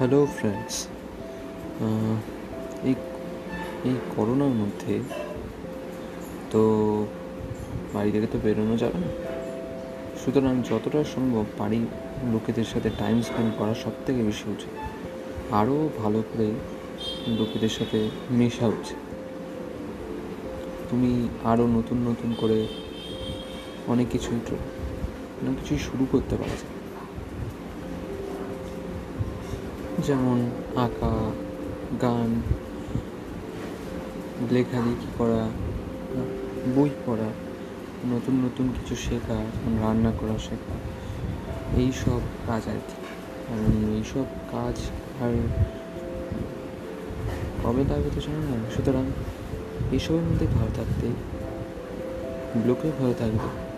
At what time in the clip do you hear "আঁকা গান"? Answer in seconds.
30.76-32.30